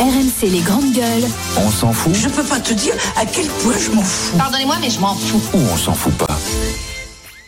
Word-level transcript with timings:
RMC 0.00 0.50
les 0.50 0.60
grandes 0.60 0.92
gueules. 0.92 1.30
On 1.56 1.70
s'en 1.70 1.92
fout 1.92 2.14
Je 2.14 2.28
peux 2.28 2.42
pas 2.42 2.58
te 2.58 2.72
dire 2.74 2.94
à 3.16 3.24
quel 3.26 3.46
point 3.46 3.74
je 3.78 3.92
m'en 3.92 4.02
fous. 4.02 4.36
Pardonnez-moi, 4.36 4.76
mais 4.80 4.90
je 4.90 4.98
m'en 4.98 5.14
fous. 5.14 5.40
ou 5.54 5.60
on 5.72 5.76
s'en 5.76 5.94
fout 5.94 6.12
pas 6.14 6.36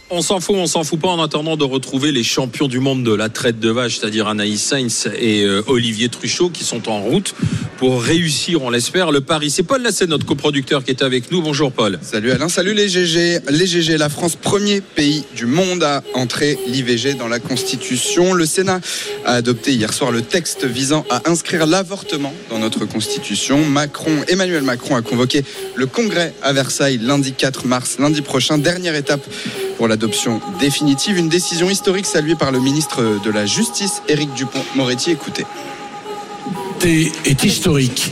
On 0.08 0.22
s'en 0.22 0.38
fout, 0.38 0.54
on 0.56 0.68
s'en 0.68 0.84
fout 0.84 1.00
pas 1.00 1.08
en 1.08 1.20
attendant 1.20 1.56
de 1.56 1.64
retrouver 1.64 2.12
les 2.12 2.22
champions 2.22 2.68
du 2.68 2.78
monde 2.78 3.02
de 3.02 3.12
la 3.12 3.28
traite 3.28 3.58
de 3.58 3.70
vache, 3.70 3.98
c'est-à-dire 3.98 4.28
Anaïs 4.28 4.62
Sainz 4.62 5.08
et 5.18 5.42
euh, 5.42 5.64
Olivier 5.66 6.08
Truchot 6.08 6.48
qui 6.48 6.62
sont 6.62 6.88
en 6.88 7.00
route 7.00 7.34
pour 7.76 8.02
réussir, 8.02 8.62
on 8.62 8.70
l'espère, 8.70 9.10
le 9.10 9.20
pari. 9.20 9.50
C'est 9.50 9.64
Paul 9.64 9.82
Lassé, 9.82 10.06
notre 10.06 10.24
coproducteur, 10.24 10.84
qui 10.84 10.92
est 10.92 11.02
avec 11.02 11.32
nous. 11.32 11.42
Bonjour 11.42 11.72
Paul. 11.72 11.98
Salut 12.02 12.30
Alain, 12.30 12.48
salut 12.48 12.72
les 12.72 12.88
GG. 12.88 13.40
Les 13.50 13.66
GG, 13.66 13.98
la 13.98 14.08
France, 14.08 14.36
premier 14.36 14.80
pays 14.80 15.24
du 15.34 15.44
monde 15.44 15.82
à 15.82 16.04
entrer 16.14 16.56
l'IVG 16.68 17.14
dans 17.14 17.28
la 17.28 17.40
Constitution. 17.40 18.32
Le 18.32 18.46
Sénat 18.46 18.80
a 19.24 19.32
adopté 19.34 19.72
hier 19.72 19.92
soir 19.92 20.12
le 20.12 20.22
texte 20.22 20.64
visant 20.64 21.04
à 21.10 21.28
inscrire 21.28 21.66
l'avortement 21.66 22.32
dans 22.48 22.60
notre 22.60 22.84
Constitution. 22.84 23.64
Macron, 23.64 24.22
Emmanuel 24.28 24.62
Macron 24.62 24.94
a 24.94 25.02
convoqué 25.02 25.44
le 25.74 25.86
Congrès 25.86 26.32
à 26.42 26.52
Versailles 26.52 26.98
lundi 26.98 27.32
4 27.32 27.66
mars, 27.66 27.96
lundi 27.98 28.22
prochain. 28.22 28.56
Dernière 28.56 28.94
étape 28.94 29.26
pour 29.76 29.88
l'adoption 29.88 30.40
définitive. 30.60 31.18
Une 31.18 31.28
décision 31.28 31.70
historique 31.70 32.06
saluée 32.06 32.34
par 32.34 32.52
le 32.52 32.60
ministre 32.60 33.20
de 33.24 33.30
la 33.30 33.46
Justice, 33.46 34.02
Éric 34.08 34.32
Dupont-Moretti. 34.34 35.10
Écoutez. 35.10 35.44
est, 36.84 37.12
est 37.26 37.44
historique. 37.44 38.10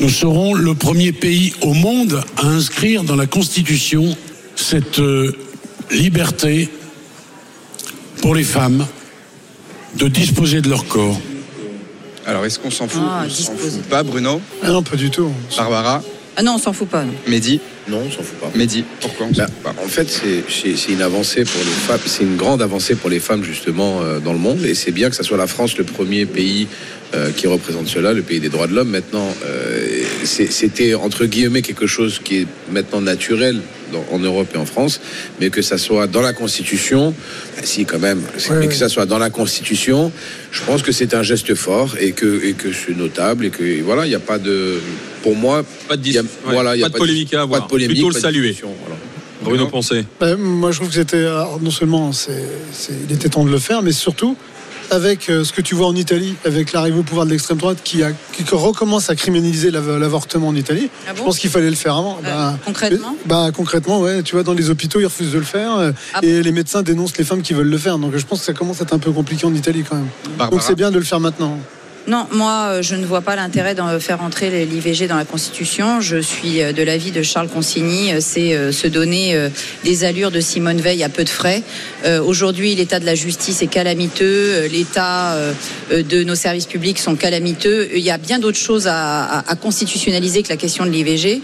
Nous 0.00 0.08
serons 0.08 0.54
le 0.54 0.74
premier 0.74 1.12
pays 1.12 1.54
au 1.60 1.74
monde 1.74 2.22
à 2.36 2.46
inscrire 2.46 3.04
dans 3.04 3.16
la 3.16 3.26
Constitution 3.26 4.16
cette 4.56 4.98
euh, 4.98 5.36
liberté 5.90 6.70
pour 8.20 8.34
les 8.34 8.44
femmes 8.44 8.86
de 9.96 10.08
disposer 10.08 10.60
de 10.60 10.68
leur 10.68 10.86
corps. 10.86 11.20
Alors, 12.26 12.44
est-ce 12.44 12.58
qu'on 12.58 12.70
s'en 12.70 12.88
fout? 12.88 13.02
Ah, 13.04 13.24
On 13.26 13.30
s'en 13.30 13.54
fout 13.54 13.82
pas, 13.90 14.02
Bruno? 14.02 14.40
Ah 14.62 14.68
non, 14.68 14.82
pas 14.82 14.96
du 14.96 15.10
tout. 15.10 15.30
Barbara? 15.56 16.02
Ah 16.36 16.42
non, 16.42 16.54
on 16.54 16.58
s'en 16.58 16.72
fout 16.72 16.88
pas. 16.88 17.04
non. 17.04 17.12
Mehdi 17.26 17.60
Non, 17.88 17.98
on 18.06 18.10
s'en 18.10 18.22
fout 18.22 18.38
pas. 18.38 18.50
Mehdi, 18.54 18.84
pourquoi 19.00 19.26
on 19.26 19.32
Bah, 19.32 19.46
fout 19.46 19.62
pas 19.62 19.74
en 19.84 19.88
fait, 19.88 20.08
c'est- 20.08 20.44
une 20.92 21.02
avancée 21.02 21.44
pour 21.44 21.60
les 21.60 21.70
femmes. 21.70 22.00
C'est 22.06 22.22
une 22.22 22.36
grande 22.36 22.62
avancée 22.62 22.94
pour 22.94 23.10
les 23.10 23.20
femmes 23.20 23.44
justement 23.44 24.00
euh, 24.02 24.18
dans 24.18 24.32
le 24.32 24.38
monde, 24.38 24.64
et 24.64 24.74
c'est 24.74 24.92
bien 24.92 25.10
que 25.10 25.16
ça 25.16 25.22
soit 25.24 25.36
la 25.36 25.46
France 25.46 25.76
le 25.76 25.84
premier 25.84 26.24
pays 26.26 26.68
qui 27.36 27.46
représente 27.46 27.88
cela, 27.88 28.12
le 28.12 28.22
pays 28.22 28.40
des 28.40 28.48
droits 28.48 28.66
de 28.66 28.74
l'homme. 28.74 28.88
Maintenant, 28.90 29.28
euh, 29.44 30.02
c'était 30.24 30.94
entre 30.94 31.26
guillemets 31.26 31.62
quelque 31.62 31.86
chose 31.86 32.20
qui 32.24 32.38
est 32.38 32.46
maintenant 32.70 33.00
naturel 33.00 33.60
dans- 33.92 34.04
en 34.10 34.18
Europe 34.18 34.48
et 34.54 34.58
en 34.58 34.64
France, 34.64 35.00
mais 35.40 35.50
que 35.50 35.60
ça 35.62 35.76
soit 35.78 36.06
dans 36.06 36.22
la 36.22 36.32
Constitution, 36.32 37.14
bah, 37.56 37.62
si 37.64 37.84
quand 37.84 37.98
même, 37.98 38.18
Ouais, 38.20 38.24
mais 38.50 38.56
ouais. 38.60 38.68
que 38.68 38.74
ça 38.74 38.88
soit 38.88 39.04
dans 39.06 39.18
la 39.18 39.28
Constitution, 39.30 40.10
je 40.50 40.62
pense 40.62 40.82
que 40.82 40.92
c'est 40.92 41.12
un 41.14 41.22
geste 41.22 41.54
fort 41.54 41.96
et 42.00 42.12
que 42.12 42.42
et 42.44 42.54
que 42.54 42.68
c'est 42.72 42.96
notable 42.96 43.44
et 43.46 43.50
que 43.50 43.62
et 43.62 43.80
voilà, 43.82 44.06
il 44.06 44.08
n'y 44.08 44.14
a 44.14 44.18
pas 44.20 44.38
de, 44.38 44.78
pour 45.22 45.36
moi, 45.36 45.64
Pas 45.88 45.96
de, 45.96 46.02
dis- 46.02 46.10
il 46.10 46.14
y 46.14 46.18
a- 46.18 46.22
ouais, 46.22 46.28
voilà, 46.52 46.74
il 46.76 46.80
y 46.80 46.84
a 46.84 46.86
pas 46.86 46.94
de 46.94 46.98
polémique 46.98 47.34
à 47.34 47.38
pas 47.38 47.42
avoir. 47.42 47.62
de 47.64 47.68
polémique, 47.68 47.96
Plutôt 47.96 48.08
le 48.08 48.14
pas 48.14 48.20
saluer. 48.20 48.56
voilà. 48.62 48.96
Bruno 49.44 49.66
Poncet. 49.66 50.04
Bah, 50.20 50.36
moi, 50.36 50.70
je 50.70 50.76
trouve 50.76 50.88
que 50.88 50.94
c'était. 50.94 51.16
alors, 51.18 51.60
Non 51.60 51.72
seulement 51.72 52.12
c'est, 52.12 52.44
c'est- 52.72 52.92
il 53.08 53.12
était 53.14 53.28
temps 53.28 53.44
de 53.44 53.50
le 53.50 53.58
faire, 53.58 53.82
mais 53.82 53.90
surtout 53.92 54.36
avec 54.92 55.28
euh, 55.30 55.44
ce 55.44 55.52
que 55.52 55.60
tu 55.60 55.74
vois 55.74 55.86
en 55.86 55.94
Italie, 55.96 56.34
avec 56.44 56.72
l'arrivée 56.72 56.98
au 56.98 57.02
pouvoir 57.02 57.26
de 57.26 57.30
l'extrême 57.30 57.58
droite 57.58 57.78
qui, 57.82 58.02
a, 58.02 58.12
qui 58.32 58.44
recommence 58.52 59.10
à 59.10 59.16
criminaliser 59.16 59.70
l'av- 59.70 59.98
l'avortement 59.98 60.48
en 60.48 60.54
Italie. 60.54 60.90
Ah 61.06 61.12
bon 61.12 61.18
je 61.18 61.22
pense 61.24 61.38
qu'il 61.38 61.50
fallait 61.50 61.70
le 61.70 61.76
faire 61.76 61.96
avant. 61.96 62.18
Euh, 62.24 62.50
concrètement 62.64 63.16
bah, 63.26 63.50
Concrètement, 63.54 64.00
ouais. 64.00 64.22
Tu 64.22 64.34
vois, 64.34 64.42
dans 64.44 64.52
les 64.54 64.70
hôpitaux, 64.70 65.00
ils 65.00 65.04
refusent 65.06 65.32
de 65.32 65.38
le 65.38 65.44
faire 65.44 65.76
euh, 65.76 65.92
Ah 66.14 66.20
et 66.22 66.42
les 66.42 66.52
médecins 66.52 66.82
dénoncent 66.82 67.16
les 67.16 67.24
femmes 67.24 67.42
qui 67.42 67.54
veulent 67.54 67.68
le 67.70 67.78
faire. 67.78 67.98
Donc 67.98 68.16
je 68.16 68.24
pense 68.26 68.40
que 68.40 68.44
ça 68.46 68.52
commence 68.52 68.80
à 68.80 68.84
être 68.84 68.92
un 68.94 68.98
peu 68.98 69.12
compliqué 69.12 69.46
en 69.46 69.54
Italie 69.54 69.84
quand 69.88 69.96
même. 69.96 70.08
Barbara 70.36 70.50
Donc 70.50 70.62
c'est 70.62 70.74
bien 70.74 70.90
de 70.90 70.98
le 70.98 71.04
faire 71.04 71.20
maintenant. 71.20 71.58
Non, 72.08 72.26
moi, 72.32 72.66
euh, 72.66 72.82
je 72.82 72.96
ne 72.96 73.06
vois 73.06 73.20
pas 73.20 73.36
l'intérêt 73.36 73.76
de 73.76 73.98
faire 74.00 74.22
entrer 74.22 74.66
l'IVG 74.66 75.06
dans 75.06 75.16
la 75.16 75.24
Constitution. 75.24 76.00
Je 76.00 76.16
suis 76.16 76.60
euh, 76.60 76.72
de 76.72 76.82
l'avis 76.82 77.12
de 77.12 77.22
Charles 77.22 77.46
Consigny. 77.46 78.12
euh, 78.12 78.18
C'est 78.20 78.72
se 78.72 78.88
donner 78.88 79.36
des 79.84 80.04
allures 80.04 80.30
de 80.30 80.40
Simone 80.40 80.80
Veil 80.80 81.04
à 81.04 81.08
peu 81.08 81.24
de 81.24 81.28
frais. 81.28 81.62
Aujourd'hui, 82.24 82.74
l'état 82.74 82.98
de 82.98 83.06
la 83.06 83.14
justice 83.14 83.62
est 83.62 83.66
calamiteux. 83.66 84.66
L'état 84.66 85.36
de 85.90 86.24
nos 86.24 86.34
services 86.34 86.66
publics 86.66 86.98
sont 86.98 87.14
calamiteux. 87.14 87.88
Il 87.94 88.00
y 88.00 88.10
a 88.10 88.18
bien 88.18 88.38
d'autres 88.38 88.58
choses 88.58 88.86
à, 88.88 89.44
constitutionnaliser 89.60 90.42
que 90.42 90.48
la 90.48 90.56
question 90.56 90.84
de 90.84 90.90
l'IVG. 90.90 91.42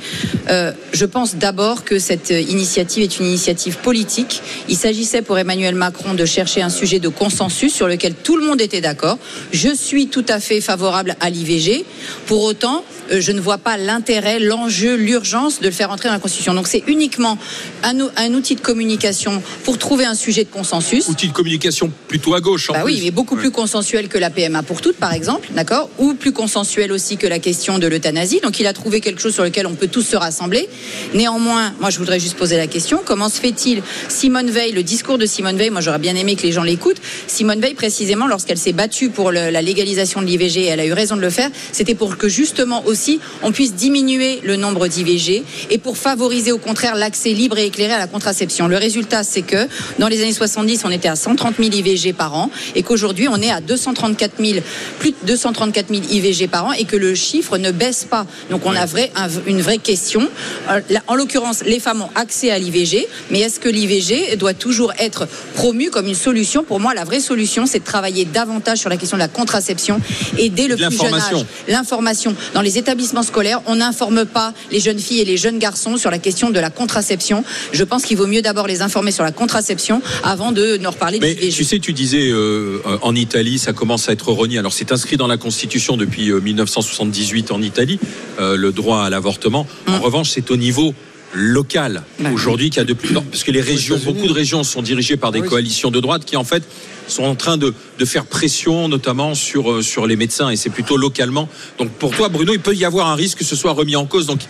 Je 0.48 1.04
pense 1.04 1.36
d'abord 1.36 1.84
que 1.84 1.98
cette 1.98 2.30
initiative 2.30 3.02
est 3.02 3.18
une 3.18 3.26
initiative 3.26 3.76
politique. 3.78 4.42
Il 4.68 4.76
s'agissait 4.76 5.22
pour 5.22 5.38
Emmanuel 5.38 5.74
Macron 5.74 6.14
de 6.14 6.24
chercher 6.24 6.62
un 6.62 6.70
sujet 6.70 6.98
de 6.98 7.08
consensus 7.08 7.74
sur 7.74 7.88
lequel 7.88 8.14
tout 8.14 8.36
le 8.36 8.46
monde 8.46 8.60
était 8.60 8.80
d'accord. 8.80 9.18
Je 9.52 9.74
suis 9.74 10.08
tout 10.08 10.26
à 10.28 10.40
fait 10.40 10.47
favorable 10.60 11.16
à 11.20 11.30
l'IVG. 11.30 11.84
Pour 12.26 12.42
autant, 12.44 12.84
je 13.10 13.32
ne 13.32 13.40
vois 13.40 13.58
pas 13.58 13.76
l'intérêt, 13.76 14.38
l'enjeu, 14.38 14.96
l'urgence 14.96 15.60
de 15.60 15.66
le 15.66 15.70
faire 15.72 15.90
entrer 15.90 16.08
dans 16.08 16.14
la 16.14 16.20
Constitution. 16.20 16.54
Donc 16.54 16.68
c'est 16.68 16.82
uniquement 16.86 17.38
un, 17.82 17.98
ou- 18.00 18.10
un 18.16 18.32
outil 18.34 18.54
de 18.54 18.60
communication 18.60 19.42
pour 19.64 19.78
trouver 19.78 20.04
un 20.04 20.14
sujet 20.14 20.44
de 20.44 20.50
consensus. 20.50 21.08
Outil 21.08 21.28
de 21.28 21.32
communication 21.32 21.90
plutôt 22.08 22.34
à 22.34 22.40
gauche. 22.40 22.70
En 22.70 22.74
Bah 22.74 22.80
plus. 22.84 22.94
oui, 22.94 23.00
mais 23.04 23.10
beaucoup 23.10 23.36
plus 23.36 23.50
consensuel 23.50 24.08
que 24.08 24.18
la 24.18 24.30
PMA 24.30 24.62
pour 24.62 24.80
toutes, 24.80 24.96
par 24.96 25.12
exemple, 25.12 25.48
d'accord? 25.54 25.88
Ou 25.98 26.14
plus 26.14 26.32
consensuel 26.32 26.92
aussi 26.92 27.16
que 27.16 27.26
la 27.26 27.38
question 27.38 27.78
de 27.78 27.86
l'euthanasie. 27.86 28.40
Donc 28.42 28.60
il 28.60 28.66
a 28.66 28.72
trouvé 28.72 29.00
quelque 29.00 29.20
chose 29.20 29.34
sur 29.34 29.44
lequel 29.44 29.66
on 29.66 29.74
peut 29.74 29.88
tous 29.88 30.02
se 30.02 30.16
rassembler. 30.16 30.68
Néanmoins, 31.14 31.72
moi 31.80 31.90
je 31.90 31.98
voudrais 31.98 32.20
juste 32.20 32.36
poser 32.36 32.56
la 32.56 32.66
question 32.66 33.00
comment 33.04 33.28
se 33.28 33.40
fait-il 33.40 33.82
Simone 34.08 34.50
Veil, 34.50 34.72
le 34.72 34.82
discours 34.82 35.18
de 35.18 35.26
Simone 35.26 35.56
Veil, 35.56 35.70
moi 35.70 35.80
j'aurais 35.80 35.98
bien 35.98 36.14
aimé 36.16 36.36
que 36.36 36.42
les 36.42 36.52
gens 36.52 36.62
l'écoutent. 36.62 37.00
Simone 37.26 37.60
Veil, 37.60 37.74
précisément, 37.74 38.26
lorsqu'elle 38.26 38.58
s'est 38.58 38.72
battue 38.72 39.10
pour 39.10 39.30
le- 39.30 39.50
la 39.50 39.62
légalisation 39.62 40.20
de 40.20 40.26
l'IVG, 40.26 40.60
et 40.62 40.66
elle 40.66 40.80
a 40.80 40.86
eu 40.86 40.92
raison 40.92 41.16
de 41.16 41.20
le 41.20 41.30
faire, 41.30 41.50
c'était 41.72 41.94
pour 41.94 42.16
que 42.18 42.28
justement 42.28 42.84
aussi 42.86 42.97
on 43.42 43.52
puisse 43.52 43.74
diminuer 43.74 44.40
le 44.42 44.56
nombre 44.56 44.88
d'IVG 44.88 45.44
et 45.70 45.78
pour 45.78 45.96
favoriser 45.96 46.52
au 46.52 46.58
contraire 46.58 46.94
l'accès 46.94 47.30
libre 47.30 47.58
et 47.58 47.66
éclairé 47.66 47.92
à 47.92 47.98
la 47.98 48.06
contraception. 48.06 48.68
Le 48.68 48.76
résultat, 48.76 49.22
c'est 49.22 49.42
que 49.42 49.66
dans 49.98 50.08
les 50.08 50.22
années 50.22 50.32
70, 50.32 50.82
on 50.84 50.90
était 50.90 51.08
à 51.08 51.16
130 51.16 51.56
000 51.58 51.70
IVG 51.72 52.12
par 52.12 52.34
an 52.34 52.50
et 52.74 52.82
qu'aujourd'hui, 52.82 53.28
on 53.28 53.36
est 53.40 53.50
à 53.50 53.60
234 53.60 54.32
000, 54.44 54.60
plus 54.98 55.10
de 55.10 55.16
234 55.26 55.88
000 55.88 56.02
IVG 56.10 56.48
par 56.48 56.66
an 56.66 56.72
et 56.72 56.84
que 56.84 56.96
le 56.96 57.14
chiffre 57.14 57.58
ne 57.58 57.70
baisse 57.70 58.04
pas. 58.04 58.26
Donc 58.50 58.62
on 58.66 58.72
a 58.74 58.86
vrai, 58.86 59.10
un- 59.16 59.28
une 59.46 59.60
vraie 59.60 59.78
question. 59.78 60.28
Euh, 60.70 60.80
En 61.06 61.14
l'occurrence, 61.14 61.62
les 61.64 61.80
femmes 61.80 62.02
ont 62.02 62.10
accès 62.14 62.50
à 62.50 62.58
l'IVG, 62.58 63.06
mais 63.30 63.40
est-ce 63.40 63.60
que 63.60 63.68
l'IVG 63.68 64.36
doit 64.36 64.54
toujours 64.54 64.92
être 64.98 65.26
promu 65.54 65.90
comme 65.90 66.06
une 66.06 66.14
solution? 66.14 66.64
Pour 66.64 66.80
moi, 66.80 66.94
la 66.94 67.04
vraie 67.04 67.20
solution, 67.20 67.66
c'est 67.66 67.78
de 67.80 67.84
travailler 67.84 68.24
davantage 68.24 68.78
sur 68.78 68.90
la 68.90 68.96
question 68.96 69.16
de 69.16 69.22
la 69.22 69.28
contraception 69.28 70.00
et 70.38 70.48
dès 70.50 70.66
le 70.68 70.76
plus 70.76 70.84
jeune 70.84 70.92
âge. 70.92 71.00
l'information. 71.32 71.46
L'information. 71.68 72.34
Dans 72.54 72.60
les 72.62 72.78
établissements 72.88 73.22
scolaires, 73.22 73.60
on 73.66 73.76
n'informe 73.76 74.24
pas 74.24 74.54
les 74.72 74.80
jeunes 74.80 74.98
filles 74.98 75.20
et 75.20 75.24
les 75.26 75.36
jeunes 75.36 75.58
garçons 75.58 75.98
sur 75.98 76.10
la 76.10 76.18
question 76.18 76.48
de 76.48 76.58
la 76.58 76.70
contraception. 76.70 77.44
Je 77.72 77.84
pense 77.84 78.04
qu'il 78.06 78.16
vaut 78.16 78.26
mieux 78.26 78.40
d'abord 78.40 78.66
les 78.66 78.80
informer 78.80 79.12
sur 79.12 79.24
la 79.24 79.30
contraception 79.30 80.00
avant 80.24 80.52
de 80.52 80.78
nous 80.78 80.90
reparler 80.90 81.18
Mais 81.20 81.34
tu 81.34 81.64
sais, 81.64 81.80
tu 81.80 81.92
disais 81.92 82.30
euh, 82.30 82.80
euh, 82.86 82.96
en 83.02 83.14
Italie, 83.14 83.58
ça 83.58 83.74
commence 83.74 84.08
à 84.08 84.12
être 84.12 84.32
renié. 84.32 84.58
Alors 84.58 84.72
c'est 84.72 84.90
inscrit 84.90 85.18
dans 85.18 85.26
la 85.26 85.36
Constitution 85.36 85.98
depuis 85.98 86.30
euh, 86.30 86.40
1978 86.40 87.50
en 87.50 87.60
Italie, 87.60 87.98
euh, 88.40 88.56
le 88.56 88.72
droit 88.72 89.02
à 89.02 89.10
l'avortement. 89.10 89.66
En 89.86 90.00
revanche, 90.00 90.30
c'est 90.30 90.50
au 90.50 90.56
niveau 90.56 90.94
local 91.34 92.02
Bah, 92.18 92.30
aujourd'hui 92.32 92.70
qu'il 92.70 92.78
y 92.78 92.82
a 92.82 92.84
de 92.84 92.92
plus 92.92 93.14
parce 93.14 93.44
que 93.44 93.50
les 93.50 93.60
régions, 93.60 93.98
beaucoup 94.04 94.26
de 94.26 94.32
régions 94.32 94.64
sont 94.64 94.82
dirigées 94.82 95.16
par 95.16 95.32
des 95.32 95.40
oui. 95.40 95.48
coalitions 95.48 95.90
de 95.90 96.00
droite 96.00 96.24
qui 96.24 96.36
en 96.36 96.44
fait 96.44 96.62
sont 97.06 97.24
en 97.24 97.34
train 97.34 97.56
de, 97.56 97.74
de 97.98 98.04
faire 98.04 98.26
pression 98.26 98.88
notamment 98.88 99.34
sur, 99.34 99.70
euh, 99.70 99.82
sur 99.82 100.06
les 100.06 100.16
médecins 100.16 100.50
et 100.50 100.56
c'est 100.56 100.70
plutôt 100.70 100.96
localement. 100.96 101.48
Donc 101.78 101.90
pour 101.92 102.14
toi 102.14 102.28
Bruno, 102.28 102.52
il 102.52 102.60
peut 102.60 102.74
y 102.74 102.84
avoir 102.84 103.08
un 103.08 103.14
risque 103.14 103.38
que 103.38 103.44
ce 103.44 103.56
soit 103.56 103.72
remis 103.72 103.96
en 103.96 104.06
cause. 104.06 104.26
Donc 104.26 104.40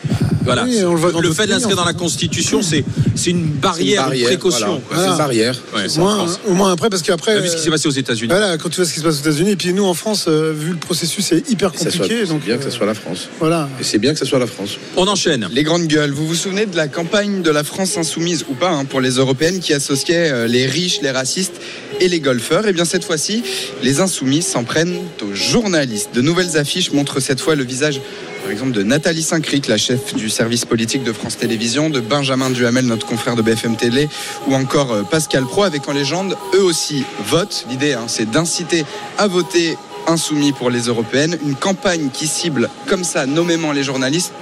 voilà, 0.55 0.65
Oui, 0.65 0.83
on 0.85 1.21
le 1.21 1.33
fait 1.33 1.47
de 1.47 1.51
l'inscrire 1.51 1.77
dans 1.77 1.85
la. 1.85 1.93
Constitution, 1.99 2.61
c'est 2.63 2.85
une 3.31 3.45
barrière, 3.45 4.11
une 4.13 4.23
précaution. 4.23 4.81
voilà. 4.91 5.11
une 5.11 5.19
barrière. 5.19 5.57
Ouais, 5.75 5.87
Au 5.97 6.01
moins, 6.01 6.15
France. 6.17 6.41
au 6.47 6.53
moins 6.55 6.73
après, 6.73 6.89
parce 6.89 7.03
qu'après. 7.03 7.41
Vu 7.41 7.49
ce 7.49 7.57
qui 7.57 7.63
s'est 7.63 7.71
passé 7.71 7.89
aux 7.89 7.93
États-Unis. 7.93 8.29
Voilà, 8.31 8.57
quand 8.57 8.69
tu 8.69 8.77
vois 8.77 8.85
ce 8.87 8.93
qui 8.95 9.01
se 9.01 9.05
passe 9.05 9.17
aux 9.17 9.21
États-Unis, 9.29 9.51
et 9.51 9.57
puis 9.57 9.73
nous 9.73 9.85
en 9.85 9.95
France, 9.95 10.27
euh, 10.29 10.53
vu 10.57 10.71
le 10.71 10.77
processus, 10.77 11.27
c'est 11.27 11.51
hyper 11.51 11.73
compliqué. 11.73 12.21
C'est 12.23 12.29
donc 12.29 12.45
bien 12.45 12.57
que 12.57 12.63
euh, 12.63 12.71
ça 12.71 12.77
soit 12.77 12.87
la 12.87 12.95
France. 12.95 13.29
Voilà. 13.41 13.69
Et 13.81 13.85
c'est 13.85 13.99
bien 13.99 14.13
que 14.13 14.19
ça 14.19 14.25
soit 14.25 14.39
la 14.39 14.47
France. 14.47 14.79
On 14.97 15.07
enchaîne. 15.07 15.49
Les 15.53 15.65
grandes 15.65 15.87
gueules, 15.87 16.13
vous 16.13 16.27
vous 16.27 16.35
souvenez 16.35 16.67
de 16.67 16.77
la 16.77 16.89
campagne 16.89 17.43
de 17.43 17.51
la 17.51 17.65
France 17.65 17.97
insoumise 17.97 18.45
ou 18.49 18.55
pas 18.55 18.71
hein, 18.71 18.85
pour 18.85 19.01
les 19.01 19.13
européennes 19.13 19.59
qui 19.61 19.73
associait 19.75 20.31
euh, 20.31 20.47
les 20.47 20.67
riches, 20.67 21.01
les 21.03 21.11
racistes 21.11 21.61
et 22.01 22.09
les 22.09 22.21
golfeurs? 22.21 22.67
Et 22.69 22.73
bien 22.73 22.85
cette 22.85 23.05
fois-ci, 23.05 23.43
les 23.83 24.01
insoumis 24.01 24.43
s'en 24.43 24.65
prennent 24.65 24.97
aux 25.23 25.35
journalistes. 25.35 26.11
De 26.15 26.21
nouvelles 26.21 26.57
affiches 26.57 26.93
montrent 26.93 27.21
cette 27.21 27.41
fois 27.41 27.55
le 27.57 27.65
visage 27.65 28.01
par 28.43 28.51
exemple 28.51 28.73
de 28.73 28.83
Nathalie 28.83 29.23
Saint-Cric, 29.23 29.67
la 29.67 29.77
chef 29.77 30.15
du 30.15 30.31
service 30.31 30.65
politique 30.65 31.03
de 31.03 31.13
France 31.13 31.37
Télévisions, 31.37 31.91
de 31.91 32.01
Benjamin 32.01 32.51
Duhamel, 32.51 32.87
notre 32.87 33.07
confrère 33.07 33.37
de 33.37 33.43
BFM 33.43 33.77
Télé, 33.77 34.09
ou 34.47 34.55
encore 34.55 34.93
euh, 34.93 35.03
Pascal 35.03 35.45
Pro, 35.45 35.65
avec 35.65 35.89
en 35.89 35.93
légende, 35.93 36.37
eux 36.55 36.63
aussi 36.63 37.05
votent. 37.27 37.67
L'idée, 37.69 37.93
hein, 37.95 38.05
c'est 38.07 38.31
d'inciter 38.31 38.85
à 39.19 39.27
voter 39.27 39.77
insoumis 40.07 40.53
pour 40.53 40.71
les 40.71 40.83
européennes, 40.83 41.37
une 41.45 41.55
campagne 41.55 42.09
qui 42.13 42.27
cible 42.27 42.71
comme 42.87 43.05
ça 43.05 43.27
nommément 43.27 43.73
les 43.73 43.83
journalistes. 43.83 44.33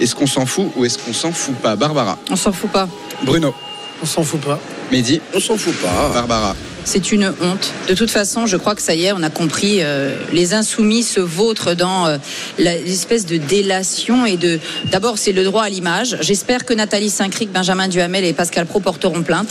Est-ce 0.00 0.14
qu'on 0.14 0.26
s'en 0.26 0.46
fout 0.46 0.70
ou 0.76 0.84
est-ce 0.84 0.98
qu'on 0.98 1.12
s'en 1.12 1.32
fout 1.32 1.54
pas? 1.56 1.76
Barbara, 1.76 2.18
On 2.30 2.36
s'en 2.36 2.52
fout 2.52 2.70
pas. 2.70 2.88
Bruno, 3.24 3.54
On 4.02 4.06
s'en 4.06 4.24
fout 4.24 4.40
pas. 4.40 4.58
Mehdi, 4.90 5.20
On 5.34 5.40
s'en 5.40 5.56
fout 5.56 5.74
pas. 5.76 6.10
Barbara. 6.12 6.56
C'est 6.88 7.10
une 7.10 7.26
honte. 7.42 7.72
De 7.88 7.94
toute 7.94 8.10
façon, 8.12 8.46
je 8.46 8.56
crois 8.56 8.76
que 8.76 8.80
ça 8.80 8.94
y 8.94 9.06
est, 9.06 9.12
on 9.12 9.24
a 9.24 9.28
compris. 9.28 9.78
euh, 9.80 10.14
les 10.32 10.54
insoumis 10.54 11.02
se 11.02 11.18
vautrent 11.18 11.74
dans 11.74 12.06
euh, 12.06 12.16
l'espèce 12.58 13.26
de 13.26 13.38
délation 13.38 14.24
et 14.24 14.36
de. 14.36 14.60
D'abord, 14.92 15.18
c'est 15.18 15.32
le 15.32 15.42
droit 15.42 15.64
à 15.64 15.68
l'image. 15.68 16.16
J'espère 16.20 16.64
que 16.64 16.72
Nathalie 16.74 17.10
Saint-Cric, 17.10 17.50
Benjamin 17.50 17.88
Duhamel 17.88 18.24
et 18.24 18.32
Pascal 18.32 18.66
Pro 18.66 18.78
porteront 18.78 19.24
plainte. 19.24 19.48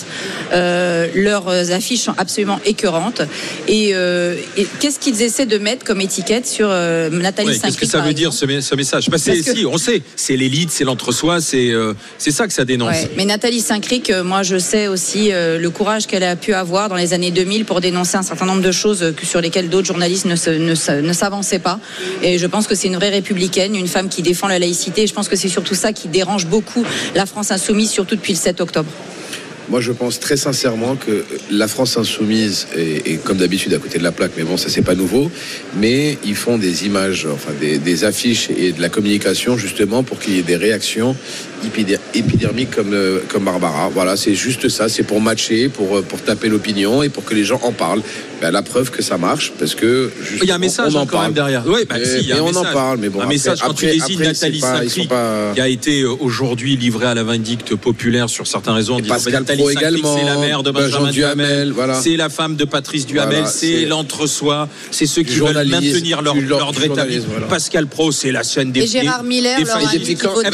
Euh, 0.53 1.07
leurs 1.13 1.49
affiches 1.73 1.99
sont 2.03 2.15
absolument 2.17 2.59
écœurantes. 2.65 3.21
Et, 3.67 3.89
et 3.89 4.67
qu'est-ce 4.79 4.99
qu'ils 4.99 5.21
essaient 5.21 5.45
de 5.45 5.57
mettre 5.57 5.83
comme 5.83 5.99
étiquette 5.99 6.47
sur 6.47 6.69
Nathalie 6.69 7.49
Ouais, 7.49 7.53
Saint-Cric 7.55 7.61
Qu'est-ce 7.61 7.77
que 7.77 7.85
ça 7.85 7.99
veut 8.01 8.13
dire 8.13 8.31
ce, 8.31 8.45
ce 8.61 8.75
message? 8.75 9.09
Bah, 9.09 9.17
Parce 9.23 9.39
que- 9.41 9.55
Si, 9.55 9.65
on 9.65 9.77
sait, 9.77 10.01
c'est 10.15 10.37
l'élite, 10.37 10.69
c'est 10.71 10.85
l'entre-soi, 10.85 11.41
c'est 11.41 11.73
c'est 12.17 12.31
ça 12.31 12.47
que 12.47 12.53
ça 12.53 12.63
dénonce. 12.63 12.91
Ouais, 12.91 13.11
mais 13.17 13.25
Nathalie 13.25 13.59
Saint-Cric, 13.59 14.09
moi 14.23 14.41
je 14.43 14.57
sais 14.57 14.87
aussi 14.87 15.31
le 15.33 15.67
courage 15.69 16.07
qu'elle 16.07 16.23
a 16.23 16.37
pu 16.37 16.53
avoir 16.53 16.87
dans 16.87 16.95
les 16.95 17.11
années 17.13 17.24
2000 17.31 17.65
pour 17.65 17.81
dénoncer 17.81 18.17
un 18.17 18.23
certain 18.23 18.45
nombre 18.45 18.61
de 18.61 18.71
choses 18.71 19.13
sur 19.23 19.41
lesquelles 19.41 19.69
d'autres 19.69 19.87
journalistes 19.87 20.25
ne 20.25 21.13
s'avançaient 21.13 21.59
pas. 21.59 21.79
Et 22.21 22.37
je 22.37 22.47
pense 22.47 22.67
que 22.67 22.75
c'est 22.75 22.87
une 22.87 22.95
vraie 22.95 23.09
républicaine, 23.09 23.75
une 23.75 23.87
femme 23.87 24.09
qui 24.09 24.21
défend 24.21 24.47
la 24.47 24.59
laïcité. 24.59 25.03
Et 25.03 25.07
je 25.07 25.13
pense 25.13 25.27
que 25.27 25.35
c'est 25.35 25.49
surtout 25.49 25.75
ça 25.75 25.93
qui 25.93 26.07
dérange 26.07 26.45
beaucoup 26.45 26.85
la 27.15 27.25
France 27.25 27.51
insoumise, 27.51 27.91
surtout 27.91 28.15
depuis 28.15 28.33
le 28.33 28.39
7 28.39 28.61
octobre. 28.61 28.89
Moi, 29.69 29.81
je 29.81 29.91
pense 29.91 30.19
très 30.19 30.37
sincèrement 30.37 30.95
que 30.95 31.25
la 31.49 31.67
France 31.67 31.97
insoumise 31.97 32.67
est, 32.75 33.23
comme 33.23 33.37
d'habitude 33.37 33.73
à 33.73 33.79
côté 33.79 33.97
de 33.97 34.03
la 34.03 34.11
plaque, 34.11 34.31
mais 34.37 34.43
bon, 34.43 34.57
ça 34.57 34.69
c'est 34.69 34.83
pas 34.83 34.95
nouveau. 34.95 35.31
Mais 35.79 36.17
ils 36.23 36.35
font 36.35 36.57
des 36.57 36.85
images, 36.85 37.27
enfin 37.31 37.51
des, 37.59 38.03
affiches 38.03 38.49
et 38.49 38.73
de 38.73 38.81
la 38.81 38.89
communication 38.89 39.57
justement 39.57 40.03
pour 40.03 40.19
qu'il 40.19 40.35
y 40.35 40.39
ait 40.39 40.43
des 40.43 40.57
réactions 40.57 41.15
épidermiques 42.13 42.71
comme 42.71 42.93
euh, 42.93 43.19
comme 43.29 43.45
Barbara. 43.45 43.89
Voilà, 43.89 44.17
c'est 44.17 44.35
juste 44.35 44.69
ça. 44.69 44.89
C'est 44.89 45.03
pour 45.03 45.21
matcher, 45.21 45.69
pour 45.69 45.97
euh, 45.97 46.01
pour 46.01 46.21
taper 46.21 46.49
l'opinion 46.49 47.01
et 47.01 47.09
pour 47.09 47.25
que 47.25 47.33
les 47.33 47.43
gens 47.43 47.59
en 47.63 47.71
parlent. 47.71 48.03
Ben, 48.41 48.51
la 48.51 48.61
preuve 48.61 48.91
que 48.91 49.01
ça 49.01 49.17
marche, 49.17 49.53
parce 49.57 49.75
que 49.75 50.11
Il 50.41 50.47
y 50.47 50.51
a 50.51 50.55
un 50.55 50.57
message 50.57 50.93
on 50.93 50.99
en 50.99 51.05
quand 51.05 51.13
parle. 51.13 51.23
même 51.27 51.33
derrière. 51.33 51.63
Oui, 51.65 51.81
bah, 51.89 51.95
Mais- 51.97 52.05
si, 52.05 52.17
il 52.19 52.27
y 52.27 52.31
a 52.31 52.35
mais 52.35 52.41
un 52.41 52.43
on 52.43 52.47
en 52.49 52.59
message. 52.59 52.73
parle, 52.73 52.97
mais 52.99 53.09
bon, 53.09 53.19
un 53.19 53.23
après- 53.23 53.35
message 53.35 53.59
quand 53.61 53.71
après- 53.71 53.91
tu 53.93 53.97
désignes 53.99 54.19
Nathalie 54.23 54.59
pas- 55.07 55.53
qui 55.53 55.61
a 55.61 55.67
été 55.69 56.01
euh, 56.01 56.09
aujourd'hui 56.19 56.75
livrée 56.75 57.05
à 57.07 57.13
la 57.13 57.23
vindicte 57.23 57.75
populaire 57.75 58.29
sur 58.29 58.45
certains 58.45 58.73
réseaux 58.73 58.95
en 58.95 58.99
disant 58.99 59.13
Pascal 59.13 59.33
bah, 59.33 59.39
Nathalie 59.39 59.61
Pro 59.61 59.69
également, 59.71 60.17
c'est 60.17 60.25
la 60.25 60.37
mère 60.37 60.63
de 60.63 60.71
Benjamin 60.71 61.11
Duhamel, 61.11 61.45
Duhamel, 61.47 61.71
voilà. 61.71 61.93
c'est 62.01 62.17
la 62.17 62.29
femme 62.29 62.55
de 62.57 62.65
Patrice 62.65 63.05
Duhamel, 63.05 63.35
Voilà, 63.37 63.47
c'est 63.49 63.85
l'entre-soi, 63.85 64.67
c'est 64.91 65.05
ceux 65.05 65.23
qui 65.23 65.35
veulent 65.39 65.65
maintenir 65.67 66.21
leur 66.21 66.35
ordre 66.61 66.83
établi. 66.83 67.19
voilà. 67.19 67.47
Pascal 67.47 67.87
Pro, 67.87 68.11
c'est 68.11 68.31
la 68.31 68.43
chaîne 68.43 68.71
des 68.71 68.81
Et 68.83 68.87
Gérard 68.87 69.23
Miller, 69.23 69.57
Eh 69.61 69.63
ben, 69.63 69.79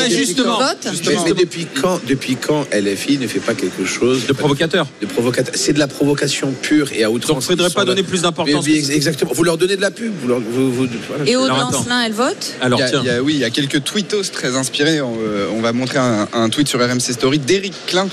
justement, 0.10 1.24
mais 1.25 1.33
depuis 1.33 1.66
quand, 1.81 2.00
depuis 2.07 2.36
quand 2.36 2.66
LFI 2.72 3.18
ne 3.18 3.28
fait 3.28 3.39
pas 3.39 3.54
quelque 3.54 3.86
chose 3.86 4.25
de 4.28 4.33
provocateur. 4.33 4.88
de 5.01 5.07
provocateur 5.07 5.54
C'est 5.57 5.74
de 5.74 5.80
la 5.80 5.88
provocation 5.88 6.54
pure 6.62 6.89
et 6.94 7.04
à 7.04 7.12
outrance. 7.12 7.45
Pas 7.73 7.85
donner 7.85 8.03
plus 8.03 8.21
d'importance. 8.21 8.65
Exactement. 8.68 9.31
Vous 9.33 9.44
leur 9.44 9.57
donnez 9.57 9.75
de 9.75 9.81
la 9.81 9.91
pub. 9.91 10.12
Vous 10.21 10.27
leur, 10.27 10.39
vous- 10.39 10.71
vous- 10.71 10.88
voilà. 11.07 11.29
Et 11.29 11.35
Aude. 11.35 11.50
Lancelin, 11.50 12.03
elle 12.06 12.13
vote? 12.13 12.53
Alors 12.62 12.79
Il 12.79 12.81
y 12.81 12.85
a- 12.85 12.89
tiens, 12.89 13.01
il 13.03 13.07
y 13.07 13.09
a- 13.12 13.21
oui, 13.21 13.33
il 13.33 13.39
y 13.39 13.44
a 13.45 13.50
quelques 13.50 13.83
tweetos 13.83 14.23
très 14.31 14.56
inspirés. 14.56 15.01
On, 15.01 15.15
euh, 15.21 15.47
on 15.53 15.62
va 15.62 15.73
montrer 15.73 16.00
un, 16.00 16.27
un 16.33 16.50
tweet 16.50 16.68
sur 16.68 16.79
RMC 16.79 17.13
Story 17.13 17.39
d'Éric 17.39 17.73
Klein 17.88 18.07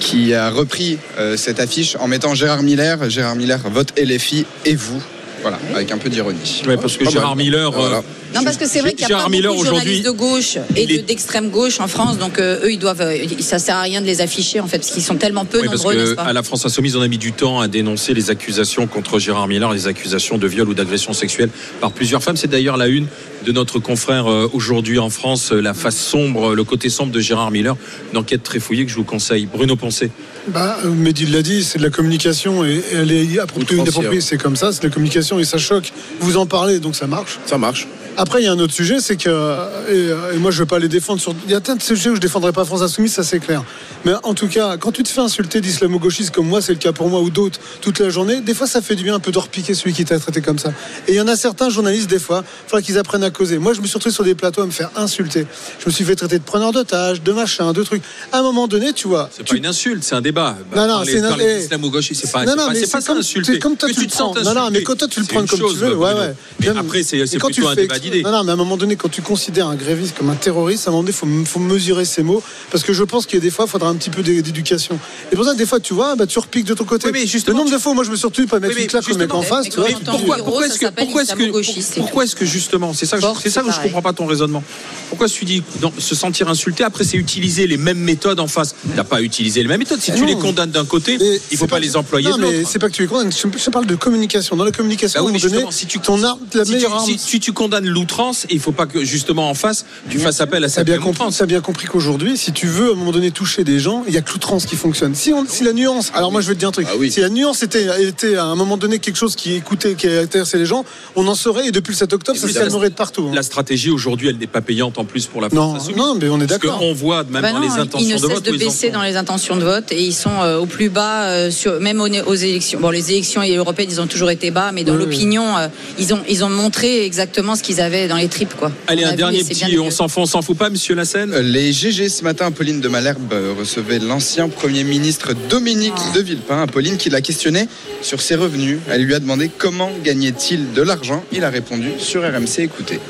qui 0.00 0.34
a 0.34 0.50
repris 0.50 0.98
euh, 1.18 1.36
cette 1.36 1.60
affiche 1.60 1.96
en 2.00 2.08
mettant 2.08 2.34
Gérard 2.34 2.62
Miller. 2.62 3.08
Gérard 3.10 3.36
Miller 3.36 3.58
vote 3.70 3.92
LFI 3.98 4.44
et 4.64 4.74
vous. 4.74 5.02
Voilà, 5.44 5.58
avec 5.74 5.92
un 5.92 5.98
peu 5.98 6.08
d'ironie. 6.08 6.62
Ouais, 6.66 6.78
parce 6.78 6.96
que. 6.96 7.08
Gérard 7.10 7.36
Miller, 7.36 7.68
euh, 7.68 7.76
Voilà. 7.76 8.02
Non, 8.34 8.42
parce 8.42 8.56
que 8.56 8.66
c'est 8.66 8.80
vrai 8.80 8.92
qu'il 8.92 9.02
y 9.02 9.04
a 9.04 9.08
Gérard 9.08 9.24
pas 9.24 9.30
Miller 9.30 9.52
beaucoup 9.52 9.64
de 9.64 9.68
journalistes 9.68 10.04
de 10.04 10.10
gauche 10.10 10.58
et 10.74 11.02
d'extrême 11.02 11.50
gauche 11.50 11.78
en 11.80 11.86
France, 11.86 12.18
donc 12.18 12.38
euh, 12.38 12.64
eux, 12.64 12.72
ils 12.72 12.78
doivent, 12.78 13.02
euh, 13.02 13.26
ça 13.40 13.58
sert 13.58 13.76
à 13.76 13.82
rien 13.82 14.00
de 14.00 14.06
les 14.06 14.20
afficher 14.20 14.60
en 14.60 14.66
fait, 14.66 14.78
parce 14.78 14.90
qu'ils 14.90 15.02
sont 15.02 15.16
tellement 15.16 15.44
peu 15.44 15.60
Oui, 15.60 15.66
parce 15.66 15.78
nombreux, 15.78 15.94
n'est-ce 15.94 16.10
que 16.10 16.16
pas 16.16 16.22
à 16.22 16.32
la 16.32 16.42
France 16.42 16.66
Insoumise, 16.66 16.96
on 16.96 17.02
a 17.02 17.08
mis 17.08 17.18
du 17.18 17.32
temps 17.32 17.60
à 17.60 17.68
dénoncer 17.68 18.12
les 18.12 18.30
accusations 18.30 18.86
contre 18.86 19.18
Gérard 19.18 19.46
Miller, 19.46 19.72
les 19.72 19.86
accusations 19.86 20.36
de 20.36 20.46
viol 20.48 20.68
ou 20.68 20.74
d'agression 20.74 21.12
sexuelle 21.12 21.50
par 21.80 21.92
plusieurs 21.92 22.22
femmes. 22.22 22.36
C'est 22.36 22.50
d'ailleurs 22.50 22.76
la 22.76 22.88
une 22.88 23.06
de 23.46 23.52
notre 23.52 23.78
confrère 23.78 24.26
euh, 24.26 24.50
aujourd'hui 24.52 24.98
en 24.98 25.10
France, 25.10 25.52
la 25.52 25.74
face 25.74 25.96
sombre, 25.96 26.54
le 26.54 26.64
côté 26.64 26.88
sombre 26.88 27.12
de 27.12 27.20
Gérard 27.20 27.50
Miller. 27.50 27.76
Une 28.12 28.18
enquête 28.18 28.42
très 28.42 28.58
fouillée 28.58 28.84
que 28.84 28.90
je 28.90 28.96
vous 28.96 29.04
conseille. 29.04 29.46
Bruno 29.46 29.76
Poncé. 29.76 30.10
Bah, 30.48 30.76
Mehdi 30.84 31.26
l'a 31.26 31.42
dit, 31.42 31.64
c'est 31.64 31.78
de 31.78 31.82
la 31.84 31.90
communication 31.90 32.64
et, 32.64 32.74
et 32.74 32.94
elle 32.96 33.12
est 33.12 33.38
appropriée 33.38 33.78
ou 33.78 33.82
Outrancière. 33.82 34.02
inappropriée, 34.02 34.20
c'est 34.20 34.36
comme 34.36 34.56
ça, 34.56 34.72
c'est 34.72 34.82
de 34.82 34.88
la 34.88 34.92
communication 34.92 35.38
et 35.38 35.44
ça 35.44 35.56
choque. 35.58 35.92
Vous 36.20 36.36
en 36.36 36.46
parlez, 36.46 36.80
donc 36.80 36.94
ça 36.96 37.06
marche. 37.06 37.38
Ça 37.46 37.56
marche. 37.56 37.88
Après, 38.16 38.40
il 38.40 38.44
y 38.44 38.48
a 38.48 38.52
un 38.52 38.58
autre 38.60 38.72
sujet, 38.72 39.00
c'est 39.00 39.16
que, 39.16 39.28
euh, 39.28 39.56
et, 39.88 39.92
euh, 40.10 40.34
et 40.34 40.38
moi 40.38 40.50
je 40.52 40.58
ne 40.58 40.62
vais 40.64 40.68
pas 40.68 40.78
les 40.78 40.88
défendre 40.88 41.20
sur. 41.20 41.34
Il 41.46 41.50
y 41.50 41.54
a 41.54 41.60
plein 41.60 41.74
de 41.74 41.82
sujets 41.82 42.10
où 42.10 42.14
je 42.14 42.18
ne 42.18 42.22
défendrai 42.22 42.52
pas 42.52 42.64
France 42.64 42.80
Insoumise, 42.82 43.12
ça 43.12 43.24
c'est 43.24 43.40
clair. 43.40 43.64
Mais 44.04 44.12
en 44.22 44.34
tout 44.34 44.46
cas, 44.48 44.76
quand 44.76 44.92
tu 44.92 45.02
te 45.02 45.08
fais 45.08 45.20
insulter 45.20 45.60
d'islamo-gauchiste 45.60 46.30
comme 46.30 46.46
moi, 46.46 46.60
c'est 46.62 46.72
le 46.72 46.78
cas 46.78 46.92
pour 46.92 47.08
moi 47.08 47.20
ou 47.20 47.30
d'autres, 47.30 47.58
toute 47.80 47.98
la 47.98 48.10
journée, 48.10 48.40
des 48.40 48.54
fois 48.54 48.66
ça 48.68 48.82
fait 48.82 48.94
du 48.94 49.02
bien 49.02 49.14
un 49.16 49.18
peu 49.20 49.32
de 49.32 49.38
repiquer 49.38 49.74
celui 49.74 49.92
qui 49.94 50.04
t'a 50.04 50.18
traité 50.20 50.40
comme 50.42 50.58
ça. 50.60 50.70
Et 51.08 51.12
il 51.12 51.16
y 51.16 51.20
en 51.20 51.26
a 51.26 51.34
certains 51.36 51.70
journalistes, 51.70 52.08
des 52.08 52.18
fois, 52.20 52.44
il 52.46 52.70
faudra 52.70 52.82
qu'ils 52.82 52.98
apprennent 52.98 53.24
à 53.24 53.30
causer. 53.30 53.58
Moi, 53.58 53.72
je 53.74 53.80
me 53.80 53.86
suis 53.86 53.94
retrouvé 53.94 54.14
sur 54.14 54.22
des 54.24 54.34
plateaux 54.36 54.62
à 54.62 54.66
me 54.66 54.70
faire 54.70 54.90
insulter. 54.96 55.46
Je 55.80 55.86
me 55.86 55.90
suis 55.92 56.04
fait 56.04 56.14
traiter 56.14 56.38
de 56.38 56.44
preneur 56.44 56.70
d'otages, 56.72 57.20
de 57.22 57.32
machin, 57.32 57.72
de 57.72 57.82
trucs. 57.82 58.02
À 58.30 58.38
un 58.38 58.42
moment 58.42 58.68
donné, 58.68 58.92
tu 58.92 59.08
vois. 59.08 59.28
C'est 59.36 59.42
tu- 59.42 59.54
pas 59.54 59.58
une 59.58 59.66
insulte, 59.66 60.04
c'est 60.04 60.14
un 60.14 60.20
débat. 60.20 60.56
Non, 60.76 60.82
non, 60.82 60.88
Parler- 60.94 61.12
c'est 61.12 61.18
une- 61.18 61.28
parler 61.28 61.58
d'islamo-gauchisme, 61.58 62.20
c'est 62.26 62.30
pas, 62.32 62.44
Non, 62.44 62.52
non, 62.56 62.68
pas, 62.68 63.00
pas 63.00 63.12
insulter. 63.18 63.54
c'est 63.54 63.58
comme 63.58 63.76
toi, 63.76 63.88
tu 63.92 64.00
le 64.02 64.06
prends. 64.06 64.34
Non, 64.34 64.54
non, 64.54 64.70
mais 64.70 64.82
quand 64.82 64.94
toi, 64.96 65.08
tu 65.08 65.18
le 65.20 65.26
prends 65.26 65.44
comme 65.46 65.58
tu 65.58 65.76
veux, 65.76 65.96
ouais, 65.96 66.34
après, 66.76 67.02
c'est 67.02 67.18
plutôt 67.38 67.68
un 67.68 67.74
débat 67.74 67.98
Non, 68.22 68.30
non, 68.32 68.44
mais 68.44 68.50
à 68.50 68.54
un 68.54 68.56
moment 68.56 68.76
donné, 68.76 68.96
quand 68.96 69.08
tu 69.08 69.22
considères 69.22 69.68
un 69.68 69.76
gréviste 69.76 70.16
comme 70.16 70.30
un 70.30 70.34
terroriste, 70.34 70.86
à 70.86 70.90
un 70.90 70.92
moment 70.92 71.02
donné, 71.02 71.12
il 71.14 71.44
faut, 71.44 71.50
faut 71.50 71.58
mesurer 71.60 72.04
ses 72.04 72.22
mots. 72.22 72.42
Parce 72.70 72.84
que 72.84 72.92
je 72.92 73.02
pense 73.04 73.26
qu'il 73.26 73.38
y 73.38 73.42
a 73.42 73.44
des 73.44 73.50
fois, 73.50 73.64
il 73.66 73.70
faudra 73.70 73.88
un 73.88 73.94
petit 73.96 74.10
peu 74.10 74.22
d'é- 74.22 74.42
d'éducation. 74.42 74.98
Et 75.32 75.36
pour 75.36 75.44
ça, 75.44 75.54
des 75.54 75.66
fois, 75.66 75.80
tu 75.80 75.94
vois, 75.94 76.14
bah, 76.16 76.26
tu 76.26 76.38
repiques 76.38 76.64
de 76.66 76.74
ton 76.74 76.84
côté. 76.84 77.06
Oui, 77.06 77.12
mais 77.14 77.26
justement, 77.26 77.58
le 77.58 77.58
nombre 77.64 77.70
tu- 77.70 77.76
de 77.76 77.80
fois 77.82 77.92
où 77.92 77.94
moi, 77.94 78.04
je 78.04 78.10
me 78.10 78.16
suis 78.16 78.26
retenu 78.26 78.46
pas 78.46 78.60
mettre 78.60 78.70
Oui, 78.70 78.74
mais 78.78 78.82
une 78.84 78.88
claque 78.90 79.08
au 79.08 79.16
mec 79.16 79.32
en 79.34 79.42
face, 79.42 79.68
tu 79.68 79.76
vois. 79.76 79.86
pourquoi, 80.04 80.36
pourquoi 80.38 80.66
est-ce 80.66 80.78
que, 80.78 80.86
pourquoi 80.86 81.22
est-ce 81.22 81.32
que, 81.34 81.38
islamo-gauchiste, 81.40 81.92
c'est 81.94 82.00
pourquoi 82.00 82.24
est-ce 82.24 82.36
que 82.36 82.44
justement, 82.44 82.92
c'est 82.92 83.06
ça, 83.06 83.16
que 83.16 83.22
je- 83.22 83.26
Force, 83.26 83.40
c'est 83.42 83.50
ça 83.50 83.62
que 83.62 83.72
je 83.72 83.80
comprends 83.80 84.02
pas 84.02 84.12
ton 84.12 84.26
raisonnement. 84.26 84.62
Pourquoi 85.08 85.28
tu 85.28 85.44
dis 85.44 85.62
se 85.98 86.14
sentir 86.14 86.48
insulté 86.48 86.84
après 86.84 87.04
c'est 87.04 87.16
utiliser 87.16 87.66
les 87.66 87.76
mêmes 87.76 87.98
méthodes 87.98 88.40
en 88.40 88.46
face 88.48 88.74
T'as 88.96 89.04
pas 89.04 89.22
utilisé 89.22 89.62
les 89.62 89.68
mêmes 89.68 89.78
méthodes. 89.78 90.00
Si 90.00 90.12
tu 90.12 90.24
les 90.26 90.36
condamnes 90.36 90.70
d'un 90.70 90.84
côté, 90.84 91.18
il 91.50 91.56
faut 91.56 91.66
pas 91.66 91.78
les 91.78 91.96
employer 91.96 92.30
Non, 92.30 92.36
de 92.36 92.42
mais 92.42 92.52
l'autre. 92.58 92.68
c'est 92.70 92.78
pas 92.78 92.88
que 92.88 92.94
tu 92.94 93.04
es 93.04 93.06
condamnes. 93.06 93.30
Je, 93.32 93.70
parle 93.70 93.86
de 93.86 93.94
communication. 93.96 94.56
Dans 94.56 94.64
la 94.64 94.72
communication, 94.72 95.24
Bah 95.24 95.30
si 95.70 97.38
tu 97.40 97.52
condamnes 97.52 97.86
l'outrance, 97.94 98.46
il 98.50 98.60
faut 98.60 98.72
pas 98.72 98.86
que 98.86 99.04
justement 99.04 99.48
en 99.48 99.54
face 99.54 99.84
tu 100.10 100.18
fasses 100.18 100.40
appel 100.40 100.62
à 100.64 100.68
cette 100.68 100.86
bien, 100.86 100.98
outrance. 101.00 101.38
t'as 101.38 101.46
bien 101.46 101.60
compris 101.60 101.86
qu'aujourd'hui, 101.86 102.36
si 102.36 102.52
tu 102.52 102.66
veux 102.66 102.90
à 102.90 102.92
un 102.92 102.96
moment 102.96 103.12
donné 103.12 103.30
toucher 103.30 103.64
des 103.64 103.78
gens, 103.78 104.04
il 104.06 104.12
y 104.14 104.16
a 104.18 104.20
que 104.20 104.30
l'outrance 104.32 104.66
qui 104.66 104.76
fonctionne. 104.76 105.14
Si, 105.14 105.32
on, 105.32 105.46
si 105.46 105.64
la 105.64 105.72
nuance, 105.72 106.10
alors 106.14 106.30
moi 106.32 106.40
je 106.40 106.48
vais 106.48 106.54
te 106.54 106.58
dire 106.58 106.68
un 106.68 106.72
truc, 106.72 106.86
Ah 106.90 106.94
oui. 106.98 107.10
si 107.10 107.20
la 107.20 107.28
nuance 107.28 107.62
était, 107.62 107.86
était 108.02 108.36
à 108.36 108.44
un 108.44 108.54
moment 108.56 108.76
donné 108.76 108.98
quelque 108.98 109.16
chose 109.16 109.36
qui 109.36 109.54
écoutait, 109.54 109.94
qui 109.94 110.08
intéressait 110.08 110.58
les 110.58 110.66
gens, 110.66 110.84
on 111.16 111.26
en 111.28 111.34
saurait 111.34 111.68
et 111.68 111.72
depuis 111.72 111.92
le 111.92 111.96
7 111.96 112.12
octobre, 112.12 112.38
Et 112.42 112.52
ça 112.52 112.60
calmerait 112.60 112.90
de 112.90 112.94
partout. 112.94 113.28
hein. 113.30 113.34
La 113.34 113.42
stratégie 113.42 113.90
aujourd'hui, 113.90 114.28
elle 114.28 114.38
n'est 114.38 114.46
pas 114.46 114.60
payante 114.60 114.98
en 114.98 115.04
plus 115.04 115.26
pour 115.26 115.40
la 115.40 115.48
Non, 115.48 115.70
France 115.70 115.82
insoumise. 115.82 115.96
non, 115.98 116.14
mais 116.20 116.28
on 116.28 116.36
est 116.40 116.46
Parce 116.46 116.60
d'accord. 116.60 116.78
qu'on 116.78 116.92
voit 116.92 117.22
même 117.24 117.42
Bah 117.42 117.52
dans 117.52 117.60
non, 117.60 117.68
les 117.68 117.74
ils 117.74 117.80
intentions 117.80 118.08
ne 118.08 118.14
de 118.14 118.18
cessent 118.18 118.30
vote 118.34 118.44
de 118.44 118.50
ils 118.52 118.58
baisser 118.58 118.90
dans 118.90 119.02
les 119.02 119.16
intentions 119.16 119.56
de 119.56 119.64
vote 119.64 119.92
et 119.92 120.02
ils 120.02 120.12
sont 120.14 120.40
euh, 120.42 120.58
au 120.58 120.66
plus 120.66 120.88
bas, 120.88 121.24
euh, 121.24 121.50
sur, 121.50 121.78
même 121.80 122.00
aux, 122.00 122.08
aux 122.08 122.34
élections. 122.34 122.80
Bon, 122.80 122.90
les 122.90 123.12
élections 123.12 123.42
européennes, 123.44 123.88
ils 123.90 124.00
ont 124.00 124.06
toujours 124.06 124.30
été 124.30 124.50
bas, 124.50 124.72
mais 124.72 124.82
dans 124.84 124.92
Oui, 124.94 124.98
oui. 124.98 125.04
l'opinion, 125.04 125.56
euh, 125.58 125.68
ils, 125.98 126.12
ont, 126.12 126.20
ils 126.28 126.44
ont 126.44 126.48
montré 126.50 127.04
exactement 127.04 127.54
ce 127.56 127.62
qu'ils 127.62 127.80
avaient 127.80 127.83
dans 128.08 128.16
les 128.16 128.28
tripes. 128.28 128.54
Quoi. 128.54 128.72
Allez, 128.86 129.04
On 129.04 129.08
un 129.10 129.12
dernier 129.14 129.44
petit, 129.44 129.78
on 129.78 129.90
s'en 129.90 130.08
fout, 130.08 130.22
on 130.22 130.26
s'en 130.26 130.42
fout 130.42 130.56
pas, 130.56 130.70
monsieur 130.70 130.94
Lassen 130.94 131.32
Euh, 131.32 131.42
Les 131.42 131.72
GG 131.72 132.08
ce 132.08 132.24
matin, 132.24 132.46
Apolline 132.46 132.80
de 132.80 132.88
Malherbe 132.88 133.32
euh, 133.32 133.54
recevait 133.58 133.98
l'ancien 133.98 134.48
Premier 134.48 134.84
ministre 134.84 135.34
Dominique 135.48 135.94
de 136.14 136.20
Villepin. 136.20 136.62
Apolline 136.62 136.96
qui 136.96 137.10
l'a 137.10 137.20
questionné 137.20 137.68
sur 138.02 138.20
ses 138.20 138.34
revenus. 138.34 138.78
Elle 138.90 139.02
lui 139.04 139.14
a 139.14 139.20
demandé 139.20 139.50
comment 139.56 139.90
gagnait-il 140.02 140.72
de 140.72 140.82
l'argent. 140.82 141.22
Il 141.32 141.44
a 141.44 141.50
répondu 141.50 141.90
sur 141.98 142.22
RMC. 142.22 142.60
Écoutez. 142.60 143.00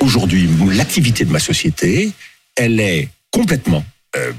Aujourd'hui, 0.00 0.48
l'activité 0.72 1.24
de 1.24 1.32
ma 1.32 1.40
société, 1.40 2.12
elle 2.54 2.78
est 2.80 3.08
complètement 3.30 3.84
euh, 4.16 4.32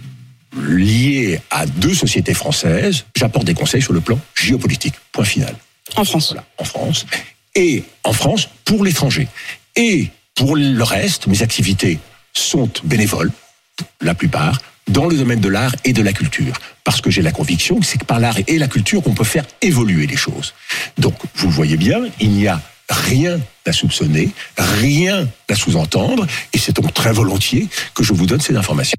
liée 0.67 1.39
à 1.51 1.65
deux 1.65 1.93
sociétés 1.93 2.33
françaises. 2.33 3.05
J'apporte 3.15 3.45
des 3.45 3.53
conseils 3.53 3.81
sur 3.81 3.93
le 3.93 4.01
plan 4.01 4.19
géopolitique. 4.35 4.93
Point 5.11 5.25
final. 5.25 5.55
En 5.95 6.03
France. 6.05 6.27
Voilà, 6.29 6.45
en 6.57 6.63
France. 6.63 7.05
Et 7.57 7.83
en 8.03 8.13
France, 8.13 8.47
pour 8.65 8.85
l'étranger. 8.85 9.27
Et 9.75 10.09
pour 10.35 10.55
le 10.55 10.83
reste, 10.83 11.25
mes 11.25 11.41
activités 11.41 11.97
sont 12.31 12.69
bénévoles, 12.83 13.31
la 13.99 14.13
plupart, 14.13 14.61
dans 14.87 15.07
le 15.07 15.17
domaine 15.17 15.39
de 15.39 15.49
l'art 15.49 15.75
et 15.83 15.91
de 15.91 16.03
la 16.03 16.13
culture. 16.13 16.53
Parce 16.83 17.01
que 17.01 17.09
j'ai 17.09 17.23
la 17.23 17.31
conviction 17.31 17.79
que 17.79 17.85
c'est 17.85 18.03
par 18.03 18.19
l'art 18.19 18.37
et 18.45 18.59
la 18.59 18.67
culture 18.67 19.01
qu'on 19.01 19.15
peut 19.15 19.23
faire 19.23 19.45
évoluer 19.63 20.05
les 20.05 20.15
choses. 20.15 20.53
Donc, 20.99 21.15
vous 21.33 21.47
le 21.47 21.53
voyez 21.53 21.77
bien, 21.77 22.05
il 22.19 22.29
n'y 22.29 22.47
a 22.47 22.61
rien 22.89 23.39
à 23.65 23.73
soupçonner, 23.73 24.29
rien 24.57 25.27
à 25.49 25.55
sous-entendre, 25.55 26.27
et 26.53 26.59
c'est 26.59 26.75
donc 26.75 26.93
très 26.93 27.11
volontiers 27.11 27.67
que 27.95 28.03
je 28.03 28.13
vous 28.13 28.27
donne 28.27 28.39
ces 28.39 28.55
informations. 28.55 28.97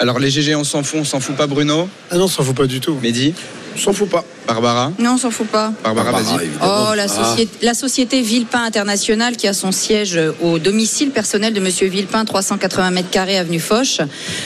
Alors 0.00 0.18
les 0.18 0.30
GG, 0.30 0.54
on 0.54 0.64
s'en 0.64 0.82
fout, 0.82 1.00
on 1.00 1.04
s'en 1.04 1.20
fout 1.20 1.36
pas 1.36 1.46
Bruno? 1.46 1.86
Ah 2.10 2.16
non, 2.16 2.26
ça 2.26 2.36
s'en 2.36 2.44
fout 2.44 2.56
pas 2.56 2.66
du 2.66 2.80
tout. 2.80 2.98
Mehdi, 3.02 3.34
On 3.36 3.59
s'en 3.78 3.92
fout 3.92 4.08
pas. 4.08 4.24
Barbara. 4.46 4.92
Non, 4.98 5.12
on 5.12 5.18
s'en 5.18 5.30
fout 5.30 5.46
pas. 5.46 5.72
Barbara, 5.84 6.10
Barbara. 6.12 6.38
Oh, 6.62 6.94
la, 6.94 7.04
Ah. 7.04 7.08
société, 7.08 7.50
la 7.66 7.74
société 7.74 8.20
Villepin 8.22 8.64
International, 8.64 9.36
qui 9.36 9.46
a 9.46 9.52
son 9.52 9.70
siège 9.72 10.18
au 10.42 10.58
domicile 10.58 11.10
personnel 11.10 11.52
de 11.54 11.60
Monsieur 11.60 11.88
Villepin, 11.88 12.24
380 12.24 12.90
mètres 12.90 13.10
carrés, 13.10 13.38
avenue 13.38 13.60
Foch, 13.60 14.00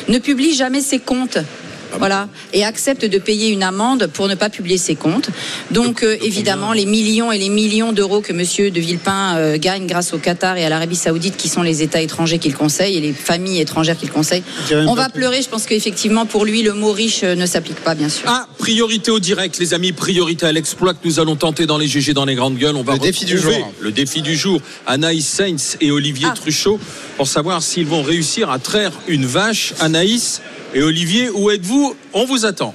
ne 0.09 0.19
publie 0.19 0.55
jamais 0.55 0.81
ses 0.81 0.99
comptes. 0.99 1.39
Voilà, 1.99 2.29
et 2.53 2.65
accepte 2.65 3.05
de 3.05 3.19
payer 3.19 3.49
une 3.51 3.63
amende 3.63 4.09
pour 4.13 4.29
ne 4.29 4.35
pas 4.35 4.51
publier 4.51 4.79
ses 4.79 4.95
comptes. 4.95 5.31
Donc, 5.71 6.03
euh, 6.03 6.17
évidemment, 6.23 6.73
les 6.73 6.87
millions 6.87 7.33
et 7.33 7.39
les 7.39 7.49
millions 7.49 7.93
d'euros 7.93 8.21
que 8.21 8.33
Monsieur 8.33 8.71
de 8.71 8.81
Villepin 8.81 9.37
euh, 9.37 9.59
gagne 9.59 9.87
grâce 9.87 10.13
au 10.13 10.19
Qatar 10.19 10.57
et 10.57 10.65
à 10.65 10.69
l'Arabie 10.69 10.97
Saoudite, 10.97 11.37
qui 11.37 11.49
sont 11.49 11.63
les 11.63 11.83
États 11.83 12.01
étrangers 12.01 12.39
qu'il 12.39 12.55
conseille 12.55 12.97
et 12.97 13.01
les 13.01 13.13
familles 13.13 13.61
étrangères 13.61 13.97
qu'il 13.97 14.11
conseille, 14.11 14.43
on 14.73 14.95
va 14.95 15.09
pleurer. 15.09 15.43
Je 15.43 15.49
pense 15.49 15.67
qu'effectivement, 15.67 16.27
pour 16.27 16.45
lui, 16.45 16.63
le 16.63 16.73
mot 16.73 16.93
riche 16.93 17.23
euh, 17.23 17.35
ne 17.35 17.47
s'applique 17.47 17.81
pas, 17.81 17.95
bien 17.95 18.09
sûr. 18.09 18.25
Ah, 18.27 18.47
priorité 18.59 19.11
au 19.11 19.21
direct, 19.21 19.59
les 19.59 19.75
amis, 19.75 19.93
priorité 19.93 20.47
à 20.47 20.53
l'exploit 20.53 20.95
que 20.95 21.01
nous 21.05 21.21
allons 21.21 21.37
tenter 21.37 21.67
dans 21.67 21.79
les 21.79 21.87
GG 21.89 22.15
dans 22.15 22.25
les 22.25 22.35
grandes 22.35 22.57
gueules. 22.57 22.77
On 22.77 22.83
va 22.83 22.95
Le 22.95 22.99
défi 22.99 23.25
du 23.25 23.39
jour. 23.39 23.73
Le 23.81 23.93
défi 23.93 24.23
du 24.23 24.37
jour. 24.37 24.61
Anaïs 24.87 25.27
Sainz 25.27 25.77
et 25.81 25.91
Olivier 25.91 26.29
Ah. 26.31 26.35
Truchot 26.35 26.79
pour 27.17 27.29
savoir 27.29 27.63
s'ils 27.63 27.87
vont 27.87 28.03
réussir 28.03 28.51
à 28.51 28.59
traire 28.59 28.93
une 29.09 29.27
vache. 29.27 29.75
Anaïs 29.81 30.41
et 30.75 30.83
Olivier, 30.83 31.31
où 31.31 31.51
êtes-vous? 31.51 31.97
On 32.13 32.25
vous 32.25 32.45
attend. 32.45 32.75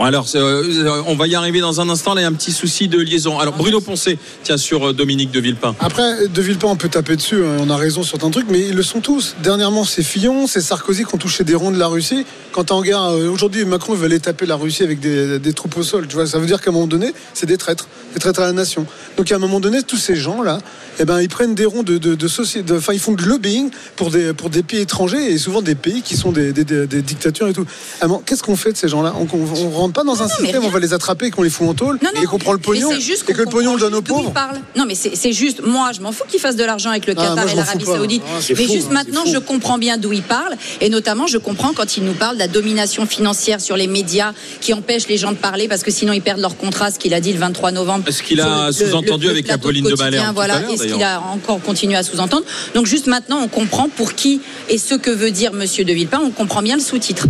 Alors, 0.00 0.26
euh, 0.36 1.02
on 1.06 1.16
va 1.16 1.26
y 1.26 1.34
arriver 1.34 1.60
dans 1.60 1.80
un 1.80 1.88
instant. 1.88 2.14
Là, 2.14 2.20
il 2.20 2.24
y 2.24 2.26
a 2.26 2.30
un 2.30 2.32
petit 2.32 2.52
souci 2.52 2.86
de 2.86 3.00
liaison. 3.00 3.40
Alors, 3.40 3.56
Bruno 3.56 3.80
Poncé, 3.80 4.16
tiens, 4.44 4.56
sur 4.56 4.88
euh, 4.88 4.92
Dominique 4.92 5.32
de 5.32 5.40
Villepin. 5.40 5.74
Après, 5.80 6.28
De 6.28 6.40
Villepin, 6.40 6.68
on 6.68 6.76
peut 6.76 6.88
taper 6.88 7.16
dessus, 7.16 7.44
hein, 7.44 7.56
on 7.58 7.68
a 7.68 7.76
raison 7.76 8.04
sur 8.04 8.24
un 8.24 8.30
truc, 8.30 8.46
mais 8.48 8.60
ils 8.60 8.76
le 8.76 8.82
sont 8.84 9.00
tous. 9.00 9.34
Dernièrement, 9.42 9.84
c'est 9.84 10.04
Fillon, 10.04 10.46
c'est 10.46 10.60
Sarkozy 10.60 11.04
qui 11.04 11.14
ont 11.16 11.18
touché 11.18 11.42
des 11.42 11.56
ronds 11.56 11.72
de 11.72 11.78
la 11.78 11.88
Russie. 11.88 12.24
Quand 12.52 12.64
tu 12.64 12.72
regardes, 12.74 13.16
euh, 13.16 13.30
aujourd'hui, 13.30 13.64
Macron, 13.64 13.94
veut 13.94 14.06
aller 14.06 14.20
taper 14.20 14.46
la 14.46 14.54
Russie 14.54 14.84
avec 14.84 15.00
des, 15.00 15.52
troupes 15.52 15.76
au 15.76 15.82
sol. 15.82 16.06
Tu 16.06 16.14
vois, 16.14 16.26
ça 16.26 16.38
veut 16.38 16.46
dire 16.46 16.60
qu'à 16.60 16.70
un 16.70 16.74
moment 16.74 16.86
donné, 16.86 17.12
c'est 17.34 17.46
des 17.46 17.56
traîtres, 17.56 17.88
des 18.14 18.20
traîtres 18.20 18.40
à 18.40 18.46
la 18.46 18.52
nation. 18.52 18.86
Donc, 19.16 19.32
à 19.32 19.34
un 19.34 19.40
moment 19.40 19.58
donné, 19.58 19.82
tous 19.82 19.96
ces 19.96 20.14
gens-là, 20.14 20.60
eh 21.00 21.04
ben, 21.04 21.20
ils 21.20 21.28
prennent 21.28 21.56
des 21.56 21.66
ronds 21.66 21.82
de, 21.82 21.98
de, 21.98 22.14
de 22.14 22.28
société, 22.28 22.72
enfin, 22.72 22.92
ils 22.92 23.00
font 23.00 23.12
du 23.12 23.24
lobbying 23.24 23.70
pour 23.96 24.10
des, 24.10 24.32
pour 24.32 24.48
des 24.48 24.62
pays 24.62 24.80
étrangers 24.80 25.32
et 25.32 25.38
souvent 25.38 25.62
des 25.62 25.74
pays 25.74 26.02
qui 26.02 26.16
sont 26.16 26.30
des, 26.30 26.52
dictatures 26.52 27.48
et 27.48 27.52
tout. 27.52 27.66
Ah, 28.00 28.06
Qu'est-ce 28.24 28.44
qu'on 28.44 28.56
fait 28.56 28.72
de 28.72 28.76
ces 28.76 28.88
gens-là? 28.88 29.14
On, 29.18 29.26
on, 29.36 29.82
on 29.82 29.87
rentre 29.88 29.94
pas 29.94 30.04
dans 30.04 30.22
un 30.22 30.26
non, 30.26 30.34
système, 30.34 30.64
on 30.64 30.68
va 30.68 30.78
les 30.78 30.92
attraper 30.92 31.26
et 31.26 31.30
qu'on 31.30 31.42
les 31.42 31.50
fout 31.50 31.68
en 31.68 31.74
tôle 31.74 31.98
Non, 32.02 32.10
et 32.20 32.26
qu'on 32.26 32.38
prend 32.38 32.52
le 32.52 32.58
pognon 32.58 32.90
c'est 32.92 33.00
juste 33.00 33.28
et 33.28 33.32
que 33.32 33.38
le 33.38 33.46
pognon 33.46 33.76
donne 33.76 33.94
aux 33.94 34.02
pauvres. 34.02 34.32
Non, 34.76 34.84
mais 34.86 34.94
c'est 34.94 35.32
juste, 35.32 35.62
moi, 35.64 35.90
je 35.92 36.00
m'en 36.00 36.12
fous 36.12 36.24
qu'il 36.28 36.40
fasse 36.40 36.56
de 36.56 36.64
l'argent 36.64 36.90
avec 36.90 37.06
le 37.06 37.14
Ah, 37.16 37.22
Qatar 37.22 37.36
moi, 37.36 37.52
et 37.52 37.56
l'Arabie. 37.56 37.84
Saoudite. 37.84 38.22
Ah, 38.26 38.38
mais 38.48 38.54
fou, 38.54 38.72
juste 38.72 38.88
hein, 38.90 38.94
maintenant, 38.94 39.24
je 39.26 39.38
comprends 39.38 39.78
bien 39.78 39.96
d'où 39.96 40.12
il 40.12 40.22
parle. 40.22 40.56
Et 40.80 40.88
notamment, 40.88 41.26
je 41.26 41.38
comprends 41.38 41.72
quand 41.72 41.96
il 41.96 42.04
nous 42.04 42.12
parle 42.12 42.34
de 42.34 42.40
la 42.40 42.48
domination 42.48 43.06
financière 43.06 43.60
sur 43.60 43.76
les 43.76 43.86
médias 43.86 44.32
qui 44.60 44.74
empêche 44.74 45.08
les 45.08 45.16
gens 45.16 45.32
de 45.32 45.36
parler 45.36 45.68
parce 45.68 45.82
que 45.82 45.90
sinon 45.90 46.12
ils 46.12 46.22
perdent 46.22 46.40
leur 46.40 46.56
contrat, 46.56 46.90
ce 46.90 46.98
qu'il 46.98 47.14
a 47.14 47.20
dit 47.20 47.32
le 47.32 47.38
23 47.38 47.72
novembre. 47.72 48.04
Est-ce 48.06 48.22
qu'il 48.22 48.40
a 48.40 48.70
sous-entendu 48.72 49.28
avec 49.28 49.46
plateau 49.46 49.68
Apolline 49.68 49.84
de 49.84 49.94
Malherbe 49.94 50.34
Voilà, 50.34 50.60
et 50.70 50.76
ce 50.76 50.84
qu'il 50.84 51.02
a 51.02 51.20
encore 51.20 51.60
continué 51.60 51.96
à 51.96 52.02
sous-entendre? 52.02 52.44
Donc 52.74 52.86
juste 52.86 53.06
maintenant, 53.06 53.40
on 53.42 53.48
comprend 53.48 53.88
pour 53.88 54.14
qui 54.14 54.40
et 54.68 54.78
ce 54.78 54.94
que 54.94 55.10
veut 55.10 55.30
dire 55.30 55.52
Monsieur 55.52 55.84
de 55.84 55.92
Villepin. 55.92 56.20
On 56.22 56.30
comprend 56.30 56.62
bien 56.62 56.76
le 56.76 56.82
sous-titre. 56.82 57.26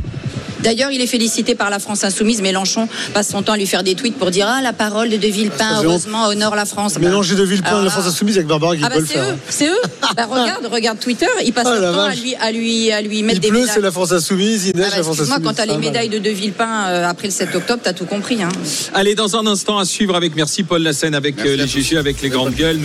D'ailleurs, 0.63 0.91
il 0.91 1.01
est 1.01 1.07
félicité 1.07 1.55
par 1.55 1.71
la 1.71 1.79
France 1.79 2.05
Insoumise. 2.05 2.43
Mélenchon 2.43 2.89
passe 3.15 3.29
son 3.31 3.43
temps 3.43 3.53
à 3.53 3.57
lui 3.57 3.67
faire 3.67 3.83
des 3.83 3.95
tweets 3.95 4.17
pour 4.17 4.31
dire 4.31 4.47
Ah, 4.49 4.61
la 4.63 4.73
parole 4.73 5.09
de 5.11 5.17
De 5.17 5.27
Villepin, 5.29 5.65
Ah, 5.77 5.81
heureusement, 5.85 6.27
honore 6.29 6.55
la 6.57 6.65
France. 6.65 6.99
Mélanger 6.99 7.35
De 7.35 7.43
Villepin 7.45 7.69
Alors 7.69 7.81
et 7.83 7.85
la 7.85 7.91
France 7.91 8.07
Insoumise 8.07 8.37
avec 8.37 8.47
Barbara 8.49 8.77
qui 8.77 8.83
ah 8.85 8.89
bah 8.89 8.97
peut 8.97 9.01
le 9.03 9.07
c'est 9.07 9.15
faire. 9.15 9.25
eux, 9.35 9.37
c'est 9.49 9.69
eux. 9.69 9.79
Bah, 10.17 10.27
regarde, 10.29 10.67
regarde 10.67 10.99
Twitter, 10.99 11.27
il 11.45 11.53
passe 11.53 11.67
Ah, 11.69 11.77
son 11.77 11.93
temps 11.93 12.01
à 12.05 12.15
lui, 12.15 12.35
à 12.37 12.51
lui, 12.51 12.91
à 12.91 13.01
lui 13.03 13.23
mettre 13.23 13.37
Il 13.39 13.41
des 13.41 13.49
pleut, 13.49 13.61
médailles. 13.61 13.75
c'est 13.75 13.81
la 13.81 13.91
France 13.93 14.11
Insoumise, 14.13 14.67
il 14.67 14.73
Ah 14.75 14.79
neige, 14.79 14.91
bah, 14.91 14.97
la 14.97 15.03
France 15.03 15.21
Insoumise. 15.21 15.45
quand 15.45 15.53
t'as 15.55 15.67
les 15.67 15.75
Ah, 15.75 15.79
médailles 15.79 16.09
de 16.09 16.19
De 16.19 16.31
Villepin 16.31 16.87
euh, 16.89 17.07
après 17.09 17.29
le 17.29 17.33
7 17.33 17.55
octobre, 17.55 17.81
t'as 17.83 17.93
tout 17.93 18.07
compris. 18.07 18.43
Hein. 18.43 18.49
Allez, 18.95 19.15
dans 19.15 19.37
un 19.37 19.47
instant 19.47 19.79
à 19.79 19.85
suivre 19.85 20.17
avec 20.17 20.35
merci 20.35 20.63
Paul 20.65 20.83
Lassène 20.83 21.15
avec 21.15 21.37
Merci 21.37 21.51
euh, 21.51 21.57
les. 21.57 21.67
GG 21.69 21.97
avec 21.99 22.21
les 22.23 22.29
grandes 22.31 22.55
gueules. 22.55 22.77